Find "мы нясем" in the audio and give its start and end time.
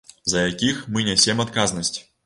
0.95-1.45